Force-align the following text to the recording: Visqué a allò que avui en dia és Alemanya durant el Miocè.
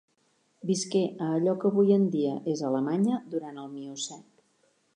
Visqué 0.69 1.01
a 1.25 1.27
allò 1.33 1.53
que 1.63 1.67
avui 1.71 1.93
en 1.97 2.07
dia 2.15 2.33
és 2.55 2.63
Alemanya 2.71 3.19
durant 3.35 3.61
el 3.65 3.71
Miocè. 3.75 4.19